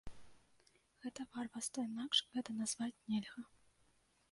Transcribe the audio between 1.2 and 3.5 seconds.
варварства, інакш гэта назваць нельга!